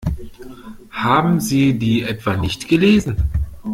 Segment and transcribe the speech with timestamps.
[0.97, 3.17] Haben Sie die etwa nicht gelesen?